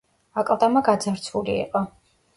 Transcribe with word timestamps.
აკლდამა 0.43 0.81
გაძარცვული 0.89 1.59
იყო. 1.67 1.87